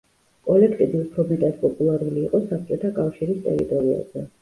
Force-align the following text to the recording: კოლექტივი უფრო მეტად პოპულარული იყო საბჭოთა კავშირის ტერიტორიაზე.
კოლექტივი 0.49 1.01
უფრო 1.01 1.27
მეტად 1.33 1.61
პოპულარული 1.61 2.25
იყო 2.25 2.43
საბჭოთა 2.49 2.95
კავშირის 3.01 3.43
ტერიტორიაზე. 3.49 4.31